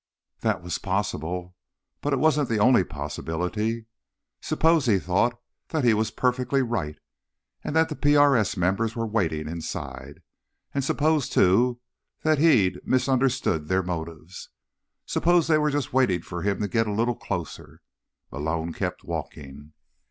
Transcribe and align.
That 0.39 0.63
was 0.63 0.79
possible. 0.79 1.55
But 2.01 2.11
it 2.11 2.17
wasn't 2.17 2.49
the 2.49 2.57
only 2.57 2.83
possibility. 2.83 3.85
Suppose, 4.39 4.87
he 4.87 4.97
thought, 4.97 5.39
that 5.67 5.83
he 5.83 5.93
was 5.93 6.09
perfectly 6.09 6.63
right, 6.63 6.97
and 7.63 7.75
that 7.75 7.87
the 7.87 7.95
PRS 7.95 8.57
members 8.57 8.95
were 8.95 9.05
waiting 9.05 9.47
inside. 9.47 10.23
And 10.73 10.83
suppose, 10.83 11.29
too, 11.29 11.81
that 12.23 12.39
he'd 12.39 12.79
misunderstood 12.83 13.67
their 13.67 13.83
motives. 13.83 14.49
Suppose 15.05 15.45
they 15.45 15.59
were 15.59 15.69
just 15.69 15.93
waiting 15.93 16.23
for 16.23 16.41
him 16.41 16.61
to 16.61 16.67
get 16.67 16.87
a 16.87 16.91
little 16.91 17.13
closer. 17.15 17.83
Malone 18.31 18.73
kept 18.73 19.03
walking. 19.03 19.71